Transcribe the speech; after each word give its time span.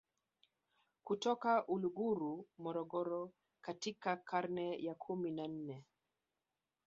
kutoka 1.03 1.67
Uluguru 1.67 2.47
Morogoro 2.57 3.31
katika 3.61 4.17
karne 4.17 4.83
ya 4.83 4.95
kumi 4.95 5.31
na 5.31 5.47
nane 5.47 5.85